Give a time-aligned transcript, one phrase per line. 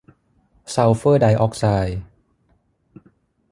[0.73, 1.99] ซัลเฟอร์ไดออกไซด์